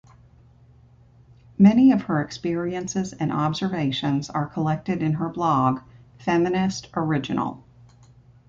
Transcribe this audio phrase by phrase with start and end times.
[1.59, 5.81] Many of her experiences and observations are collected in her blog
[6.17, 7.63] "feminist-original".